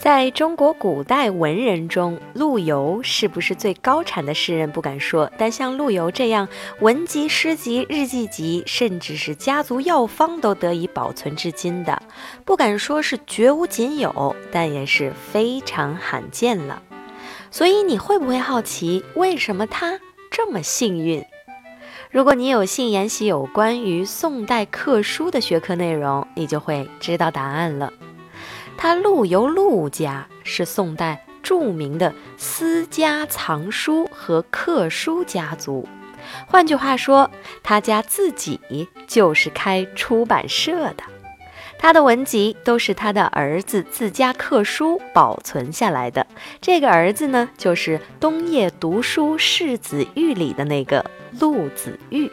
[0.00, 6.48] 在中国古代文人中，陆游是不是最高产的诗人不敢说，但像陆游这样
[6.80, 12.02] 文集、诗集、日记集，甚至是家族药方都得以保存至今的，
[12.46, 16.82] 不敢说是绝无仅有，但也是非常罕见了。
[17.50, 21.22] 所以你会不会好奇，为什么他这么幸运？
[22.10, 27.92] 如果你有幸研习有关于宋代刻书的学科内容，你就会知道答案了。
[28.82, 35.86] 他陆游陆家是宋代著名的私家藏书和刻书家族，
[36.46, 37.30] 换句话说，
[37.62, 38.58] 他家自己
[39.06, 41.04] 就是开出版社的。
[41.78, 46.26] 他的文集都是他的儿子自家刻书保存下来的。
[46.62, 51.04] 这个儿子呢，就是东叶读书世子玉里的那个
[51.38, 52.32] 陆子玉。